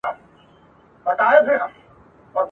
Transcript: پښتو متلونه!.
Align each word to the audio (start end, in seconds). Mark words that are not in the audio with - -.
پښتو 1.03 1.25
متلونه!. 1.25 1.55